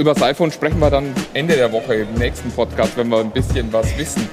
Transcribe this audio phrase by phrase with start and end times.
[0.00, 3.30] über das iPhone sprechen wir dann Ende der Woche im nächsten Podcast, wenn wir ein
[3.30, 4.26] bisschen was wissen.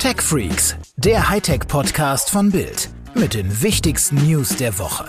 [0.00, 5.04] Tech Freaks, der Hightech-Podcast von Bild mit den wichtigsten News der Woche.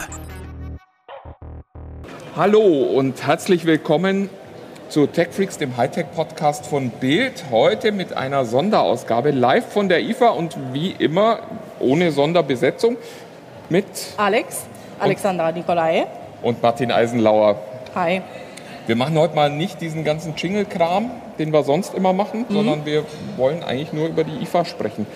[2.35, 4.29] Hallo und herzlich willkommen
[4.89, 7.46] zu Tech Freaks, dem Hightech-Podcast von Bild.
[7.49, 11.39] Heute mit einer Sonderausgabe live von der IFA und wie immer
[11.79, 12.97] ohne Sonderbesetzung
[13.69, 13.85] mit
[14.17, 14.65] Alex,
[14.99, 16.05] Alexandra Nikolai.
[16.45, 17.58] Und Martin Eisenlauer.
[17.95, 18.22] Hi.
[18.86, 21.09] Wir machen heute mal nicht diesen ganzen Jingle-Kram,
[21.40, 23.03] den wir sonst immer machen, sondern wir
[23.36, 25.08] wollen eigentlich nur über die IFA sprechen.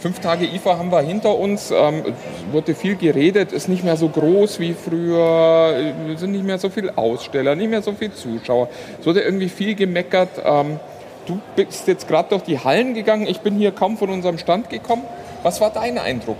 [0.00, 1.70] Fünf Tage IFA haben wir hinter uns.
[1.70, 5.76] Ähm, es wurde viel geredet, ist nicht mehr so groß wie früher,
[6.12, 8.68] es sind nicht mehr so viele Aussteller, nicht mehr so viele Zuschauer.
[8.98, 10.30] Es wurde irgendwie viel gemeckert.
[10.44, 10.80] Ähm,
[11.26, 14.68] du bist jetzt gerade durch die Hallen gegangen, ich bin hier kaum von unserem Stand
[14.68, 15.04] gekommen.
[15.44, 16.38] Was war dein Eindruck?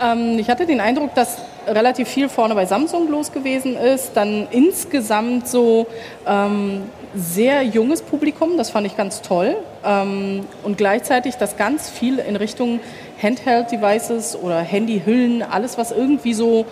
[0.00, 4.12] Ähm, ich hatte den Eindruck, dass relativ viel vorne bei Samsung los gewesen ist.
[4.14, 5.86] Dann insgesamt so
[6.26, 6.82] ähm,
[7.14, 9.56] sehr junges Publikum, das fand ich ganz toll.
[9.84, 12.80] Ähm, und gleichzeitig, dass ganz viel in Richtung
[13.22, 16.66] Handheld-Devices oder Handyhüllen, alles was irgendwie so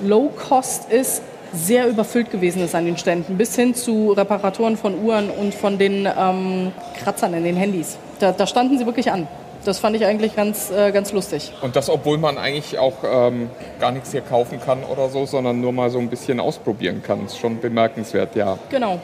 [0.00, 1.22] Low-Cost ist,
[1.52, 5.78] sehr überfüllt gewesen ist an den Ständen, bis hin zu Reparaturen von Uhren und von
[5.78, 6.72] den ähm,
[7.02, 7.98] Kratzern in den Handys.
[8.20, 9.28] Da, da standen sie wirklich an.
[9.64, 11.52] Das fand ich eigentlich ganz, äh, ganz lustig.
[11.60, 15.60] Und das, obwohl man eigentlich auch ähm, gar nichts hier kaufen kann oder so, sondern
[15.60, 17.26] nur mal so ein bisschen ausprobieren kann.
[17.26, 18.58] Ist schon bemerkenswert, ja.
[18.70, 18.98] Genau.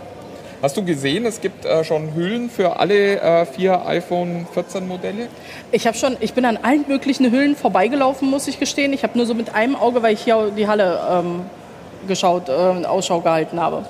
[0.60, 5.28] Hast du gesehen, es gibt äh, schon Hüllen für alle äh, vier iPhone 14 Modelle?
[5.70, 8.92] Ich habe schon, ich bin an allen möglichen Hüllen vorbeigelaufen, muss ich gestehen.
[8.92, 11.42] Ich habe nur so mit einem Auge, weil ich hier die Halle ähm,
[12.08, 13.84] geschaut, äh, Ausschau gehalten habe.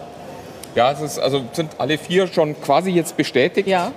[0.75, 3.66] Ja, es ist, also sind alle vier schon quasi jetzt bestätigt.
[3.66, 3.92] Ja.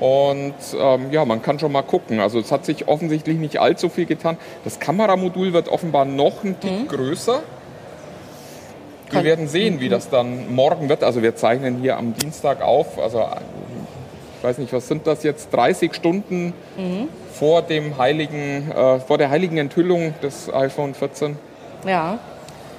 [0.00, 2.20] Und ähm, ja, man kann schon mal gucken.
[2.20, 4.36] Also es hat sich offensichtlich nicht allzu viel getan.
[4.64, 7.40] Das Kameramodul wird offenbar noch ein Tick größer.
[9.06, 11.04] Wir Kann- werden sehen, wie das dann morgen wird.
[11.04, 12.98] Also wir zeichnen hier am Dienstag auf.
[12.98, 13.24] Also
[14.38, 15.52] ich weiß nicht, was sind das jetzt?
[15.52, 16.52] 30 Stunden
[17.32, 21.36] vor dem heiligen, äh, vor der heiligen Enthüllung des iPhone 14.
[21.86, 22.18] Ja.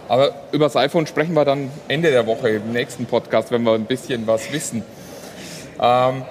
[0.07, 3.73] Aber über das iPhone sprechen wir dann Ende der Woche im nächsten Podcast, wenn wir
[3.73, 4.83] ein bisschen was wissen.
[5.81, 6.23] Ähm,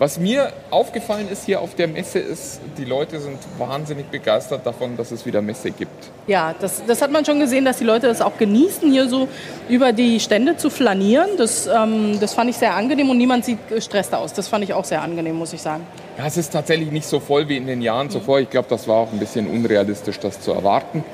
[0.00, 4.96] was mir aufgefallen ist hier auf der Messe ist, die Leute sind wahnsinnig begeistert davon,
[4.96, 5.92] dass es wieder Messe gibt.
[6.26, 9.28] Ja, das, das hat man schon gesehen, dass die Leute das auch genießen, hier so
[9.68, 11.28] über die Stände zu flanieren.
[11.36, 14.32] Das, ähm, das fand ich sehr angenehm und niemand sieht gestresst aus.
[14.32, 15.86] Das fand ich auch sehr angenehm, muss ich sagen.
[16.16, 18.40] Ja, es ist tatsächlich nicht so voll wie in den Jahren zuvor.
[18.40, 21.04] Ich glaube, das war auch ein bisschen unrealistisch, das zu erwarten.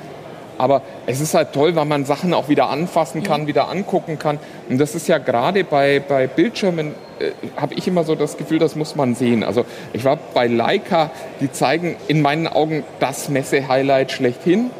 [0.57, 4.39] Aber es ist halt toll, weil man Sachen auch wieder anfassen kann, wieder angucken kann.
[4.69, 8.59] Und das ist ja gerade bei, bei Bildschirmen, äh, habe ich immer so das Gefühl,
[8.59, 9.43] das muss man sehen.
[9.43, 11.11] Also ich war bei Leica,
[11.41, 14.71] die zeigen in meinen Augen das Messe-Highlight schlechthin,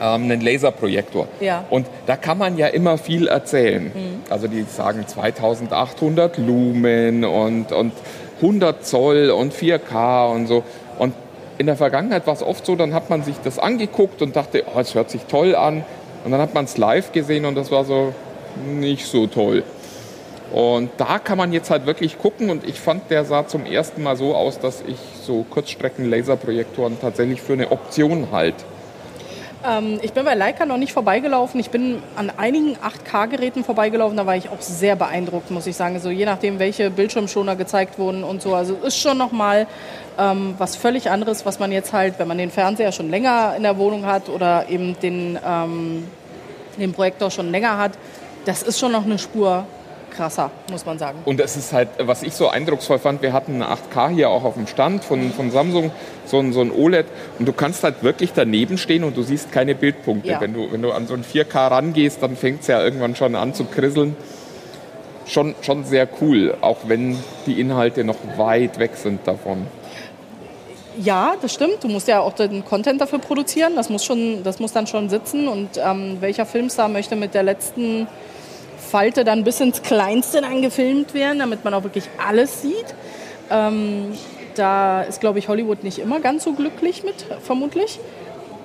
[0.00, 1.28] ähm, einen Laserprojektor.
[1.40, 1.64] Ja.
[1.70, 3.92] Und da kann man ja immer viel erzählen.
[4.30, 7.92] Also die sagen 2800 Lumen und, und
[8.40, 10.62] 100 Zoll und 4K und so.
[10.98, 11.14] Und
[11.58, 14.64] in der Vergangenheit war es oft so, dann hat man sich das angeguckt und dachte,
[14.74, 15.84] oh, es hört sich toll an.
[16.24, 18.14] Und dann hat man es live gesehen und das war so
[18.66, 19.62] nicht so toll.
[20.54, 24.04] Und da kann man jetzt halt wirklich gucken und ich fand, der sah zum ersten
[24.04, 28.54] Mal so aus, dass ich so Kurzstrecken-Laserprojektoren tatsächlich für eine Option halt.
[29.66, 31.58] Ähm, ich bin bei Leica noch nicht vorbeigelaufen.
[31.58, 34.16] Ich bin an einigen 8K-Geräten vorbeigelaufen.
[34.16, 35.98] Da war ich auch sehr beeindruckt, muss ich sagen.
[35.98, 38.54] So je nachdem, welche Bildschirmschoner gezeigt wurden und so.
[38.54, 39.66] Also ist schon nochmal
[40.20, 43.64] ähm, was völlig anderes, was man jetzt halt, wenn man den Fernseher schon länger in
[43.64, 46.06] der Wohnung hat oder eben den, ähm,
[46.78, 47.98] den Projektor schon länger hat.
[48.44, 49.66] Das ist schon noch eine Spur
[50.14, 51.18] krasser, muss man sagen.
[51.24, 54.44] Und es ist halt, was ich so eindrucksvoll fand, wir hatten eine 8K hier auch
[54.44, 55.90] auf dem Stand von, von Samsung,
[56.26, 57.06] so ein, so ein OLED.
[57.38, 60.30] Und du kannst halt wirklich daneben stehen und du siehst keine Bildpunkte.
[60.30, 60.40] Ja.
[60.40, 63.34] Wenn, du, wenn du an so ein 4K rangehst, dann fängt es ja irgendwann schon
[63.34, 64.16] an zu krisseln.
[65.26, 69.66] Schon, schon sehr cool, auch wenn die Inhalte noch weit weg sind davon.
[70.98, 71.82] Ja, das stimmt.
[71.82, 73.74] Du musst ja auch den Content dafür produzieren.
[73.74, 75.48] Das muss, schon, das muss dann schon sitzen.
[75.48, 78.06] Und ähm, welcher Filmstar möchte mit der letzten
[78.94, 82.94] Falte dann bis ins Kleinste dann gefilmt werden, damit man auch wirklich alles sieht?
[83.50, 84.12] Ähm,
[84.54, 87.98] da ist, glaube ich, Hollywood nicht immer ganz so glücklich mit, vermutlich.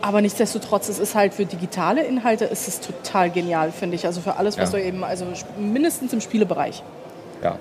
[0.03, 4.05] Aber nichtsdestotrotz, es ist halt für digitale Inhalte ist es total genial, finde ich.
[4.05, 4.77] Also für alles, was Ja.
[4.77, 5.25] du eben, also
[5.57, 6.83] mindestens im Spielebereich.
[7.43, 7.55] Ja.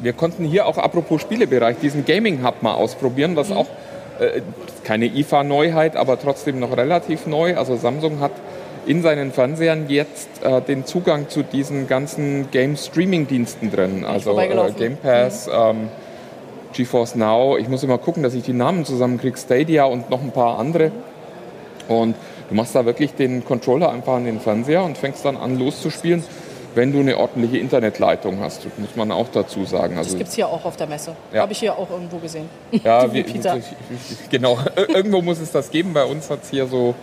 [0.00, 3.66] Wir konnten hier auch, apropos Spielebereich, diesen Gaming Hub mal ausprobieren, was auch
[4.20, 4.40] äh,
[4.84, 7.56] keine IFA-Neuheit, aber trotzdem noch relativ neu.
[7.56, 8.30] Also Samsung hat
[8.86, 14.04] in seinen Fernsehern jetzt äh, den Zugang zu diesen ganzen Game-Streaming-Diensten drin.
[14.04, 14.72] Also äh.
[14.78, 15.88] Game Pass, ähm,
[16.72, 17.56] GeForce Now.
[17.58, 19.36] Ich muss immer gucken, dass ich die Namen zusammenkriege.
[19.36, 20.92] Stadia und noch ein paar andere.
[21.88, 22.14] Und
[22.48, 26.22] Du machst da wirklich den Controller einfach an den Fernseher und fängst dann an loszuspielen,
[26.74, 28.64] wenn du eine ordentliche Internetleitung hast.
[28.64, 29.98] Das muss man auch dazu sagen.
[29.98, 31.16] Also, das gibt es hier auch auf der Messe.
[31.32, 31.42] Ja.
[31.42, 32.48] Habe ich hier auch irgendwo gesehen.
[32.70, 33.24] Ja, wie,
[34.30, 34.58] genau.
[34.88, 35.92] Irgendwo muss es das geben.
[35.92, 36.94] Bei uns hat es hier so,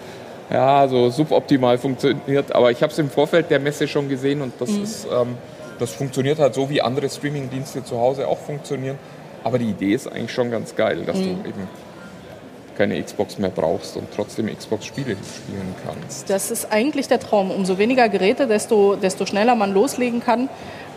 [0.54, 2.56] ja, so suboptimal funktioniert.
[2.56, 4.84] Aber ich habe es im Vorfeld der Messe schon gesehen und das mhm.
[4.84, 5.08] ist...
[5.12, 5.36] Ähm,
[5.80, 8.98] das funktioniert halt so, wie andere Streaming-Dienste zu Hause auch funktionieren.
[9.44, 11.44] Aber die Idee ist eigentlich schon ganz geil, dass mhm.
[11.44, 11.68] du eben
[12.78, 16.30] keine Xbox mehr brauchst und trotzdem Xbox-Spiele spielen kannst.
[16.30, 17.52] Das ist eigentlich der Traum.
[17.52, 20.50] Umso weniger Geräte, desto, desto schneller man loslegen kann.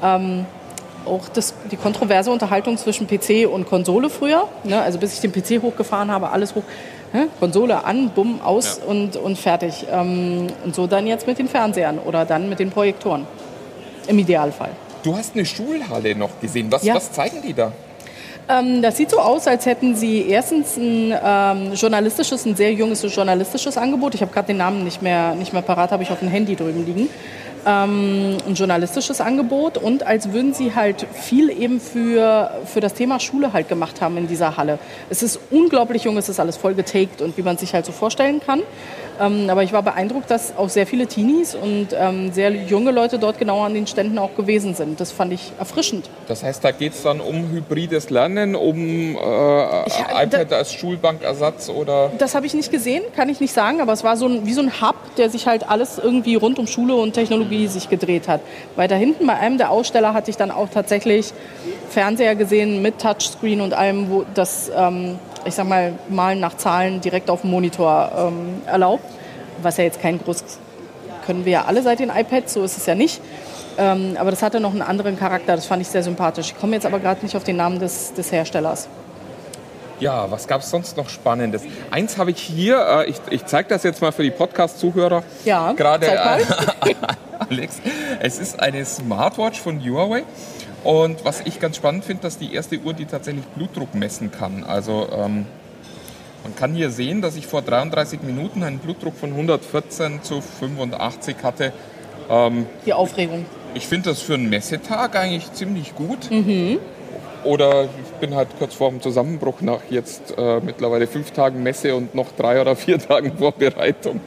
[0.02, 0.46] Ähm,
[1.04, 4.48] auch das, die kontroverse Unterhaltung zwischen PC und Konsole früher.
[4.64, 4.80] Ne?
[4.80, 6.64] Also bis ich den PC hochgefahren habe, alles hoch.
[7.12, 7.28] Ne?
[7.40, 8.90] Konsole an, bumm, aus ja.
[8.90, 9.86] und, und fertig.
[9.90, 13.26] Ähm, und so dann jetzt mit den Fernsehern oder dann mit den Projektoren.
[14.08, 14.70] Im Idealfall.
[15.02, 16.70] Du hast eine Schulhalle noch gesehen.
[16.70, 16.94] Was, ja.
[16.94, 17.72] was zeigen die da?
[18.48, 23.02] Ähm, das sieht so aus, als hätten sie erstens ein ähm, journalistisches, ein sehr junges
[23.14, 24.14] journalistisches Angebot.
[24.14, 26.54] Ich habe gerade den Namen nicht mehr, nicht mehr parat, habe ich auf dem Handy
[26.54, 27.08] drüben liegen.
[27.68, 33.18] Ähm, ein journalistisches Angebot und als würden sie halt viel eben für, für das Thema
[33.18, 34.78] Schule halt gemacht haben in dieser Halle.
[35.10, 37.90] Es ist unglaublich jung, es ist alles voll getaked und wie man sich halt so
[37.90, 38.62] vorstellen kann.
[39.20, 43.18] Ähm, aber ich war beeindruckt, dass auch sehr viele Teenies und ähm, sehr junge Leute
[43.18, 45.00] dort genau an den Ständen auch gewesen sind.
[45.00, 46.08] Das fand ich erfrischend.
[46.28, 50.72] Das heißt, da geht es dann um hybrides Lernen, um äh, ich, iPad da, als
[50.72, 52.10] Schulbankersatz oder?
[52.18, 54.52] Das habe ich nicht gesehen, kann ich nicht sagen, aber es war so ein, wie
[54.52, 58.28] so ein Hub, der sich halt alles irgendwie rund um Schule und Technologie sich gedreht
[58.28, 58.40] hat.
[58.76, 61.32] Weiter hinten bei einem der Aussteller hatte ich dann auch tatsächlich
[61.90, 67.00] Fernseher gesehen mit Touchscreen und allem, wo das ähm, ich sag mal, Malen nach Zahlen
[67.00, 69.04] direkt auf dem Monitor ähm, erlaubt.
[69.62, 70.58] Was ja jetzt kein großes,
[71.24, 73.20] können wir ja alle seit den iPads, so ist es ja nicht.
[73.78, 76.52] Ähm, aber das hatte noch einen anderen Charakter, das fand ich sehr sympathisch.
[76.52, 78.88] Ich komme jetzt aber gerade nicht auf den Namen des, des Herstellers.
[79.98, 81.62] Ja, was gab es sonst noch Spannendes?
[81.90, 85.22] Eins habe ich hier, äh, ich, ich zeige das jetzt mal für die Podcast-Zuhörer.
[85.44, 86.06] Ja, gerade.
[86.06, 86.14] Äh,
[87.50, 87.80] Alex,
[88.20, 90.24] es ist eine Smartwatch von Huawei.
[90.86, 94.62] Und was ich ganz spannend finde, dass die erste Uhr, die tatsächlich Blutdruck messen kann.
[94.62, 95.44] Also ähm,
[96.44, 101.38] man kann hier sehen, dass ich vor 33 Minuten einen Blutdruck von 114 zu 85
[101.42, 101.72] hatte.
[102.30, 103.46] Ähm, die Aufregung.
[103.74, 106.30] Ich finde das für einen Messetag eigentlich ziemlich gut.
[106.30, 106.78] Mhm.
[107.42, 111.96] Oder ich bin halt kurz vor dem Zusammenbruch nach jetzt äh, mittlerweile fünf Tagen Messe
[111.96, 114.20] und noch drei oder vier Tagen Vorbereitung.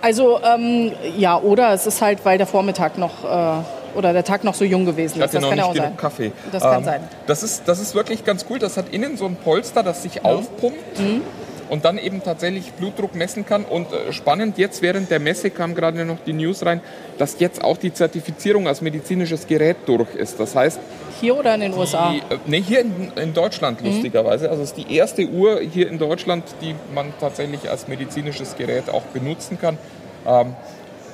[0.00, 3.64] Also ähm, ja, oder es ist halt, weil der Vormittag noch äh,
[3.94, 5.34] oder der Tag noch so jung gewesen ist.
[5.34, 5.96] Das kann ja auch sein.
[5.96, 6.32] Kaffee.
[6.52, 7.08] Das ähm, kann sein.
[7.26, 8.58] Das ist, das ist wirklich ganz cool.
[8.58, 10.22] Das hat innen so ein Polster, das sich ja.
[10.22, 10.98] aufpumpt.
[10.98, 11.22] Mhm.
[11.68, 13.64] Und dann eben tatsächlich Blutdruck messen kann.
[13.64, 16.80] Und äh, spannend, jetzt während der Messe kam gerade noch die News rein,
[17.16, 20.40] dass jetzt auch die Zertifizierung als medizinisches Gerät durch ist.
[20.40, 20.80] Das heißt,
[21.20, 22.12] hier oder in den USA?
[22.12, 23.88] Die, äh, nee, hier in, in Deutschland mhm.
[23.88, 24.50] lustigerweise.
[24.50, 28.88] Also es ist die erste Uhr hier in Deutschland, die man tatsächlich als medizinisches Gerät
[28.90, 29.78] auch benutzen kann.
[30.26, 30.54] Ähm,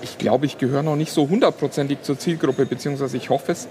[0.02, 3.68] ich glaube, ich gehöre noch nicht so hundertprozentig zur Zielgruppe, beziehungsweise ich hoffe es.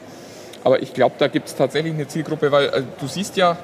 [0.63, 3.57] Aber ich glaube, da gibt es tatsächlich eine Zielgruppe, weil äh, du siehst ja,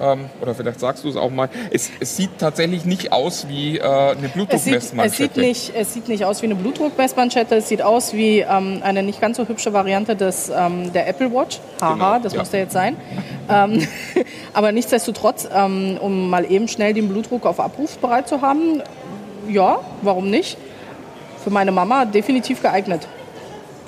[0.00, 3.78] ähm, oder vielleicht sagst du es auch mal, es, es sieht tatsächlich nicht aus wie
[3.78, 5.04] äh, eine Blutdruckmessmanschette.
[5.04, 8.80] Es, sieht, nicht, es sieht nicht aus wie eine Blutdruckmessmanschette, es sieht aus wie ähm,
[8.82, 11.60] eine nicht ganz so hübsche Variante des, ähm, der Apple Watch.
[11.80, 12.40] Haha, genau, das ja.
[12.40, 12.96] muss der jetzt sein.
[13.50, 13.86] Ähm,
[14.54, 18.82] aber nichtsdestotrotz, ähm, um mal eben schnell den Blutdruck auf Abruf bereit zu haben,
[19.48, 20.56] ja, warum nicht?
[21.42, 23.06] Für meine Mama definitiv geeignet.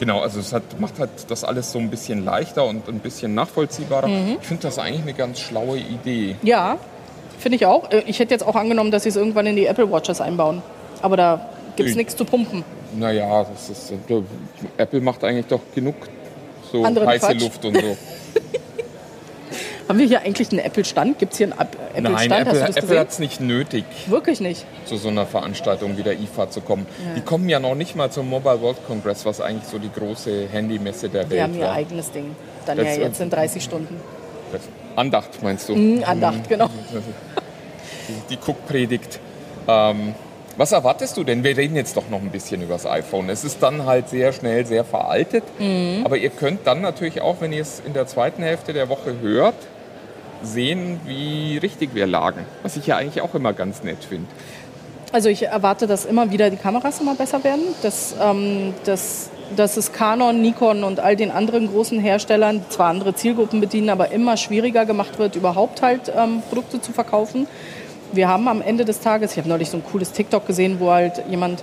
[0.00, 3.34] Genau, also es hat, macht halt das alles so ein bisschen leichter und ein bisschen
[3.34, 4.08] nachvollziehbarer.
[4.08, 4.36] Mhm.
[4.40, 6.36] Ich finde das eigentlich eine ganz schlaue Idee.
[6.42, 6.78] Ja,
[7.38, 7.90] finde ich auch.
[7.90, 10.62] Äh, ich hätte jetzt auch angenommen, dass sie es irgendwann in die Apple Watches einbauen.
[11.00, 12.64] Aber da gibt es nichts zu pumpen.
[12.98, 14.22] Naja, das ist, äh,
[14.76, 15.94] Apple macht eigentlich doch genug
[16.72, 17.40] so Andere heiße Quatsch.
[17.40, 17.82] Luft und so.
[19.88, 21.18] Haben wir hier eigentlich einen Apple-Stand?
[21.18, 22.10] Gibt es hier einen Apple-Stand?
[22.10, 23.84] Nein, Apple, Apple hat es nicht nötig.
[24.06, 24.64] Wirklich nicht?
[24.86, 26.86] Zu so einer Veranstaltung wie der IFA zu kommen.
[27.06, 27.14] Ja.
[27.16, 30.48] Die kommen ja noch nicht mal zum Mobile World Congress, was eigentlich so die große
[30.50, 31.36] Handymesse der Welt ist.
[31.36, 32.34] Die haben ihr eigenes Ding.
[32.64, 34.00] Dann das, ja jetzt in 30 Stunden.
[34.96, 35.74] Andacht meinst du?
[35.74, 36.48] Mm, Andacht, mhm.
[36.48, 36.70] genau.
[38.06, 39.18] Die, die Cook-Predigt.
[39.66, 40.14] Ähm,
[40.56, 41.42] was erwartest du denn?
[41.42, 43.28] Wir reden jetzt doch noch ein bisschen über das iPhone.
[43.30, 45.42] Es ist dann halt sehr schnell sehr veraltet.
[45.58, 46.02] Mhm.
[46.04, 49.16] Aber ihr könnt dann natürlich auch, wenn ihr es in der zweiten Hälfte der Woche
[49.20, 49.54] hört,
[50.44, 52.44] sehen, wie richtig wir lagen.
[52.62, 54.26] Was ich ja eigentlich auch immer ganz nett finde.
[55.12, 59.76] Also ich erwarte, dass immer wieder die Kameras immer besser werden, dass, ähm, dass, dass
[59.76, 64.10] es Canon, Nikon und all den anderen großen Herstellern, die zwar andere Zielgruppen bedienen, aber
[64.10, 67.46] immer schwieriger gemacht wird, überhaupt halt ähm, Produkte zu verkaufen.
[68.12, 70.90] Wir haben am Ende des Tages, ich habe neulich so ein cooles TikTok gesehen, wo
[70.90, 71.62] halt jemand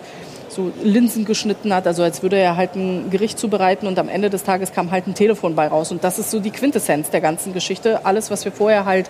[0.51, 4.29] so Linsen geschnitten hat, also als würde er halt ein Gericht zubereiten und am Ende
[4.29, 5.91] des Tages kam halt ein Telefon bei raus.
[5.91, 8.05] Und das ist so die Quintessenz der ganzen Geschichte.
[8.05, 9.09] Alles, was wir vorher halt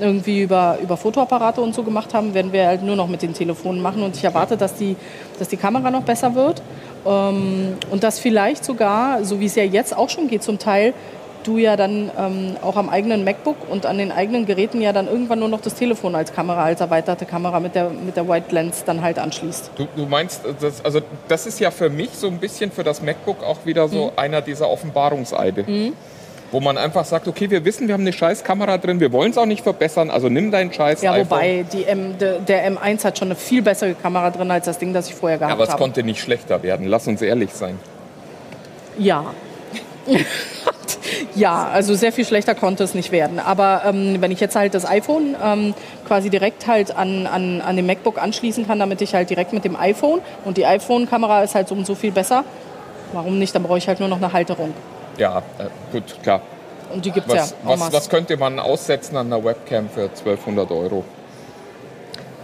[0.00, 3.34] irgendwie über, über Fotoapparate und so gemacht haben, werden wir halt nur noch mit den
[3.34, 4.02] Telefonen machen.
[4.02, 4.96] Und ich erwarte, dass die,
[5.38, 6.62] dass die Kamera noch besser wird.
[7.06, 10.94] Ähm, und dass vielleicht sogar, so wie es ja jetzt auch schon geht zum Teil,
[11.46, 15.06] du ja dann ähm, auch am eigenen MacBook und an den eigenen Geräten ja dann
[15.06, 18.54] irgendwann nur noch das Telefon als Kamera, als erweiterte Kamera mit der, mit der White
[18.54, 19.70] Lens dann halt anschließt.
[19.76, 23.02] Du, du meinst, das, also das ist ja für mich so ein bisschen für das
[23.02, 24.12] MacBook auch wieder so mhm.
[24.16, 25.64] einer dieser Offenbarungseide.
[25.66, 25.92] Mhm.
[26.50, 29.30] Wo man einfach sagt, okay, wir wissen, wir haben eine scheiß Kamera drin, wir wollen
[29.30, 33.04] es auch nicht verbessern, also nimm deinen scheiß Ja, wobei die M, de, der M1
[33.04, 35.62] hat schon eine viel bessere Kamera drin als das Ding, das ich vorher gehabt habe.
[35.62, 37.78] Ja, aber es konnte nicht schlechter werden, lass uns ehrlich sein.
[38.98, 39.24] Ja.
[41.34, 43.38] Ja, also sehr viel schlechter konnte es nicht werden.
[43.38, 45.74] Aber ähm, wenn ich jetzt halt das iPhone ähm,
[46.06, 49.64] quasi direkt halt an, an, an dem MacBook anschließen kann, damit ich halt direkt mit
[49.64, 52.44] dem iPhone und die iPhone-Kamera ist halt so und so viel besser,
[53.12, 53.54] warum nicht?
[53.54, 54.74] Dann brauche ich halt nur noch eine Halterung.
[55.16, 56.42] Ja, äh, gut, klar.
[56.92, 57.46] Und die gibt es ja.
[57.64, 61.04] Was, was könnte man aussetzen an einer Webcam für 1200 Euro?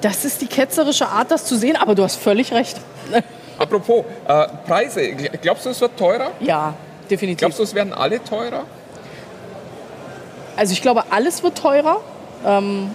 [0.01, 2.79] Das ist die ketzerische Art, das zu sehen, aber du hast völlig recht.
[3.59, 5.11] Apropos äh, Preise,
[5.43, 6.31] glaubst du, es wird teurer?
[6.41, 6.75] Ja,
[7.11, 7.39] definitiv.
[7.39, 8.65] Glaubst du, es werden alle teurer?
[10.59, 12.01] Also ich glaube, alles wird teurer.
[12.45, 12.91] Ähm,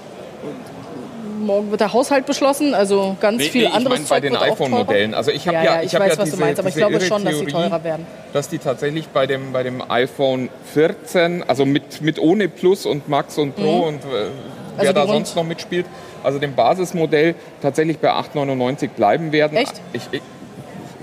[1.39, 4.35] morgen wird der Haushalt beschlossen, also ganz nee, viel nee, anderes ich mein, bei den
[4.35, 5.13] iPhone-Modellen.
[5.13, 6.75] Also ich habe ja, ja, ich, ich weiß, ja was diese, du meinst, aber ich
[6.75, 8.05] glaube schon, dass sie teurer werden.
[8.33, 13.07] Dass die tatsächlich bei dem, bei dem iPhone 14, also mit, mit ohne Plus und
[13.07, 13.83] Max und Pro mhm.
[13.83, 14.29] und äh,
[14.77, 15.85] wer also da sonst noch mitspielt,
[16.21, 19.57] also dem Basismodell tatsächlich bei 8,99 bleiben werden.
[19.57, 19.79] Echt?
[19.93, 20.21] Ich, ich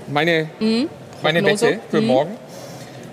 [0.09, 0.89] meine, mhm.
[1.23, 2.07] meine Wette für mhm.
[2.07, 2.40] morgen.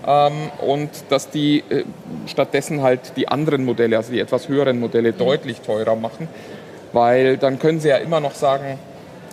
[0.09, 1.85] Ähm, und dass die äh,
[2.27, 5.19] stattdessen halt die anderen Modelle, also die etwas höheren Modelle, mhm.
[5.19, 6.29] deutlich teurer machen,
[6.95, 8.79] weil dann können sie ja immer noch sagen,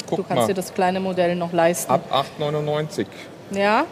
[0.06, 1.90] guck Du kannst mal, dir das kleine Modell noch leisten.
[1.90, 3.06] Ab 8,99.
[3.52, 3.86] Ja.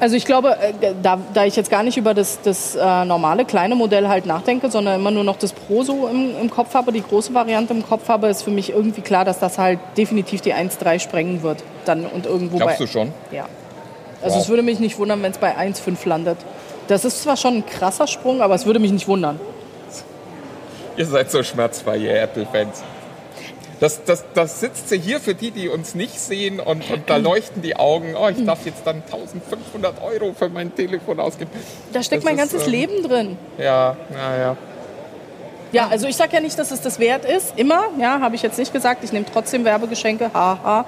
[0.00, 3.44] Also ich glaube, äh, da, da ich jetzt gar nicht über das, das äh, normale
[3.44, 6.90] kleine Modell halt nachdenke, sondern immer nur noch das Pro so im, im Kopf habe,
[6.90, 10.40] die große Variante im Kopf habe, ist für mich irgendwie klar, dass das halt definitiv
[10.40, 11.62] die 1,3 sprengen wird.
[11.84, 13.12] Dann und irgendwo Glaubst bei, du schon?
[13.30, 13.44] Ja.
[14.22, 14.42] Also wow.
[14.42, 16.38] es würde mich nicht wundern, wenn es bei 1,5 landet.
[16.88, 19.40] Das ist zwar schon ein krasser Sprung, aber es würde mich nicht wundern.
[20.96, 22.82] Ihr seid so schmerzfrei, ihr Apple-Fans.
[23.80, 27.16] Das, das, das sitzt sie hier für die, die uns nicht sehen und, und da
[27.16, 28.14] leuchten die Augen.
[28.14, 31.50] Oh, ich darf jetzt dann 1500 Euro für mein Telefon ausgeben.
[31.90, 33.38] Da steckt das mein ist, ganzes ähm, Leben drin.
[33.56, 34.38] Ja, naja.
[34.38, 34.56] Ja,
[35.90, 37.54] also ich sage ja nicht, dass es das wert ist.
[37.56, 39.04] Immer, ja, habe ich jetzt nicht gesagt.
[39.04, 40.84] Ich nehme trotzdem Werbegeschenke, haha.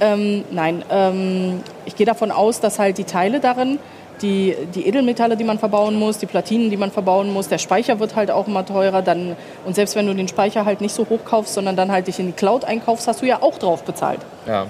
[0.00, 3.78] Ähm, nein, ähm, ich gehe davon aus, dass halt die Teile darin,
[4.22, 8.00] die, die Edelmetalle, die man verbauen muss, die Platinen, die man verbauen muss, der Speicher
[8.00, 9.02] wird halt auch immer teurer.
[9.02, 12.06] Dann, und selbst wenn du den Speicher halt nicht so hoch kaufst, sondern dann halt
[12.06, 14.20] dich in die Cloud einkaufst, hast du ja auch drauf bezahlt.
[14.46, 14.66] Ja.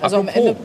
[0.00, 0.56] Also Apropos, am Ende.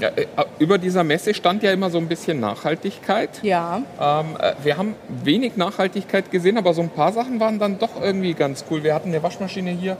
[0.00, 0.26] Ja, äh,
[0.58, 3.30] über dieser Messe stand ja immer so ein bisschen Nachhaltigkeit.
[3.42, 3.82] Ja.
[4.00, 8.00] Ähm, äh, wir haben wenig Nachhaltigkeit gesehen, aber so ein paar Sachen waren dann doch
[8.00, 8.82] irgendwie ganz cool.
[8.82, 9.96] Wir hatten eine Waschmaschine hier,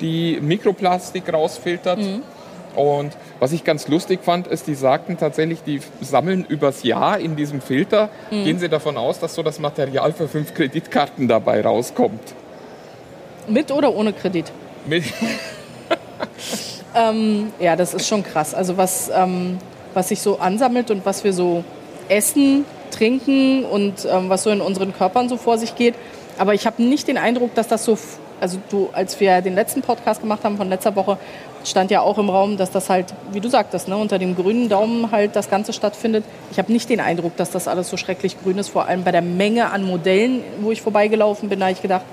[0.00, 1.98] die Mikroplastik rausfiltert.
[1.98, 2.22] Mhm.
[2.74, 7.36] Und was ich ganz lustig fand, ist, die sagten tatsächlich, die sammeln übers Jahr in
[7.36, 8.44] diesem Filter, mhm.
[8.44, 12.34] gehen sie davon aus, dass so das Material für fünf Kreditkarten dabei rauskommt.
[13.48, 14.50] Mit oder ohne Kredit?
[14.86, 15.04] Mit.
[16.94, 18.54] ähm, ja, das ist schon krass.
[18.54, 19.58] Also was, ähm,
[19.94, 21.64] was sich so ansammelt und was wir so
[22.08, 25.94] essen, trinken und ähm, was so in unseren Körpern so vor sich geht.
[26.38, 27.96] Aber ich habe nicht den Eindruck, dass das so
[28.42, 31.16] also du, als wir den letzten Podcast gemacht haben von letzter Woche,
[31.64, 34.68] stand ja auch im Raum, dass das halt, wie du sagtest, ne, unter dem grünen
[34.68, 36.24] Daumen halt das Ganze stattfindet.
[36.50, 38.70] Ich habe nicht den Eindruck, dass das alles so schrecklich grün ist.
[38.70, 42.04] Vor allem bei der Menge an Modellen, wo ich vorbeigelaufen bin, da habe ich gedacht,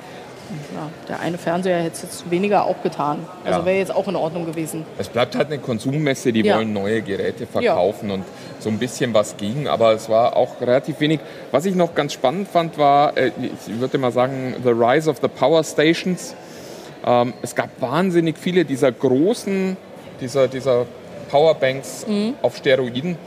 [0.73, 3.25] ja, der eine Fernseher hätte es jetzt weniger auch getan.
[3.43, 3.65] Also ja.
[3.65, 4.85] wäre jetzt auch in Ordnung gewesen.
[4.97, 6.57] Es bleibt halt eine Konsummesse, die ja.
[6.57, 8.23] wollen neue Geräte verkaufen und
[8.59, 11.19] so ein bisschen was ging, aber es war auch relativ wenig.
[11.51, 13.31] Was ich noch ganz spannend fand, war, äh,
[13.67, 16.35] ich würde mal sagen, The Rise of the Power Stations.
[17.05, 19.77] Ähm, es gab wahnsinnig viele dieser großen,
[20.19, 20.85] dieser, dieser
[21.29, 22.33] Powerbanks mhm.
[22.41, 23.17] auf Steroiden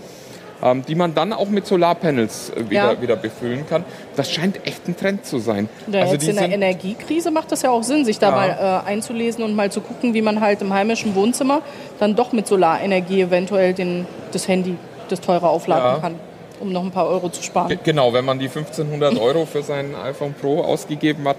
[0.63, 3.03] ähm, die man dann auch mit Solarpanels äh, wieder, ja.
[3.03, 3.85] wieder befüllen kann.
[4.17, 5.69] Das scheint echt ein Trend zu sein.
[5.91, 8.37] Ja, also jetzt in der Energiekrise macht das ja auch Sinn, sich da ja.
[8.37, 11.63] mal äh, einzulesen und mal zu gucken, wie man halt im heimischen Wohnzimmer
[11.99, 14.77] dann doch mit Solarenergie eventuell den, das Handy,
[15.09, 16.15] das teure aufladen kann
[16.63, 17.77] um noch ein paar Euro zu sparen.
[17.83, 21.37] Genau, wenn man die 1500 Euro für sein iPhone Pro ausgegeben hat.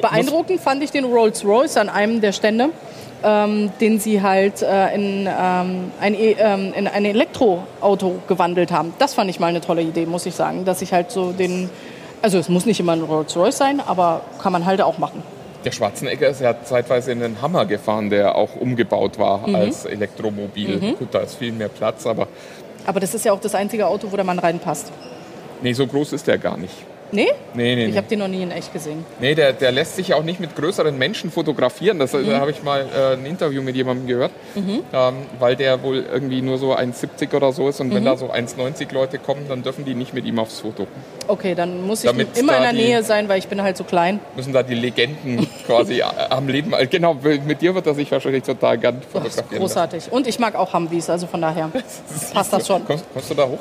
[0.00, 2.70] Beeindruckend fand ich den Rolls Royce an einem der Stände
[3.24, 8.94] ähm, den sie halt äh, in, ähm, ein, e, ähm, in ein Elektroauto gewandelt haben.
[8.98, 11.70] Das fand ich mal eine tolle Idee, muss ich sagen, dass ich halt so den,
[12.20, 15.22] also es muss nicht immer ein Rolls Royce sein, aber kann man halt auch machen.
[15.64, 19.54] Der Schwarzenegger ist ja zeitweise in einen Hammer gefahren, der auch umgebaut war Mhm.
[19.54, 20.96] als Elektromobil.
[20.98, 22.26] Gut, da ist viel mehr Platz, aber
[22.84, 24.90] Aber das ist ja auch das einzige Auto, wo der Mann reinpasst.
[25.62, 26.74] nee, so groß ist der gar nicht.
[27.14, 27.28] Nee?
[27.52, 27.96] Nee, nee, Ich nee.
[27.98, 29.04] habe den noch nie in echt gesehen.
[29.20, 31.98] Nee, der, der lässt sich auch nicht mit größeren Menschen fotografieren.
[31.98, 32.30] Das, Mhm.
[32.30, 36.40] Da habe ich mal äh, ein Interview mit jemandem gehört, ähm, weil der wohl irgendwie
[36.40, 37.80] nur so 1,70 oder so ist.
[37.80, 37.94] Und Mhm.
[37.96, 40.86] wenn da so 1,90 Leute kommen, dann dürfen die nicht mit ihm aufs Foto.
[41.28, 43.84] Okay, dann muss ich Damit immer in der Nähe sein, weil ich bin halt so
[43.84, 44.18] klein.
[44.34, 46.72] Müssen da die Legenden quasi äh, am Leben.
[46.72, 47.14] äh, Genau,
[47.46, 49.58] mit dir wird er sich wahrscheinlich total gern fotografieren.
[49.60, 50.10] großartig.
[50.10, 51.70] Und ich mag auch Humvees, also von daher
[52.32, 52.84] passt das schon.
[52.86, 53.58] Kommst, kommst du da hoch?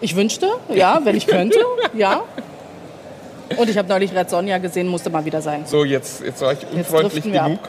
[0.00, 1.58] Ich wünschte, ja, wenn ich könnte,
[1.94, 2.22] ja.
[3.58, 5.62] Und ich habe neulich Red Sonja gesehen, musste mal wieder sein.
[5.66, 7.46] So, jetzt, jetzt war ich unfreundlich wir ab.
[7.48, 7.60] genug.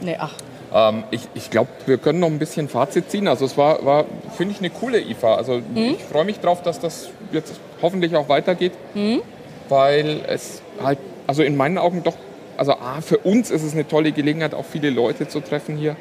[0.00, 0.32] Nee, ach,
[0.74, 3.28] Ähm, ich ich glaube, wir können noch ein bisschen Fazit ziehen.
[3.28, 4.04] Also es war, war
[4.36, 5.36] finde ich, eine coole IFA.
[5.36, 5.94] Also Mhm.
[5.96, 9.22] ich freue mich drauf, dass das jetzt hoffentlich auch weitergeht, Mhm.
[9.68, 12.16] weil es halt, also in meinen Augen doch,
[12.56, 15.96] also A, für uns ist es eine tolle Gelegenheit, auch viele Leute zu treffen hier.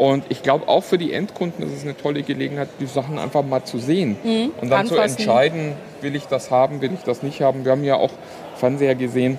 [0.00, 3.44] Und ich glaube, auch für die Endkunden ist es eine tolle Gelegenheit, die Sachen einfach
[3.44, 4.16] mal zu sehen.
[4.58, 5.00] Und dann zu Mhm.
[5.00, 5.18] Anfassen.
[5.18, 7.66] entscheiden, will ich das haben, will ich das nicht haben.
[7.66, 8.12] Wir haben ja auch
[8.56, 9.38] Fernseher gesehen,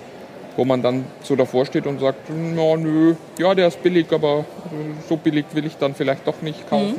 [0.58, 4.40] wo man dann so davor steht und sagt, na nö, ja, der ist billig, aber
[4.40, 6.98] äh, so billig will ich dann vielleicht doch nicht kaufen.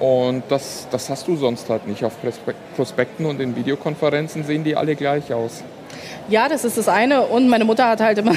[0.00, 2.04] Und das, das hast du sonst halt nicht.
[2.04, 5.62] Auf Prospe- Prospekten und in Videokonferenzen sehen die alle gleich aus.
[6.30, 7.22] Ja, das ist das eine.
[7.22, 8.32] Und meine Mutter hat halt immer,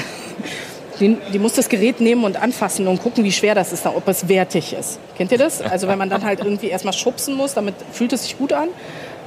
[1.00, 4.06] die, die muss das Gerät nehmen und anfassen und gucken, wie schwer das ist, ob
[4.08, 5.00] es wertig ist.
[5.16, 5.62] Kennt ihr das?
[5.62, 8.68] Also wenn man dann halt irgendwie erstmal schubsen muss, damit fühlt es sich gut an.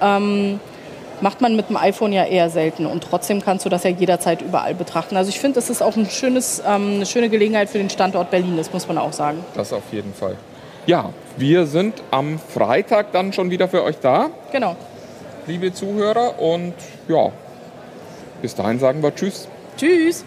[0.01, 0.59] Ähm,
[1.21, 2.85] macht man mit dem iPhone ja eher selten.
[2.85, 5.15] Und trotzdem kannst du das ja jederzeit überall betrachten.
[5.17, 8.29] Also ich finde, das ist auch ein schönes, ähm, eine schöne Gelegenheit für den Standort
[8.29, 9.43] Berlin, das muss man auch sagen.
[9.55, 10.35] Das auf jeden Fall.
[10.85, 14.75] Ja, wir sind am Freitag dann schon wieder für euch da, Genau.
[15.47, 16.39] liebe Zuhörer.
[16.39, 16.73] Und
[17.07, 17.31] ja,
[18.41, 19.47] bis dahin sagen wir Tschüss.
[19.77, 20.25] Tschüss.